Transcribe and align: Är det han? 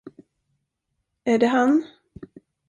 Är 1.23 1.39
det 1.39 1.47
han? 1.47 1.85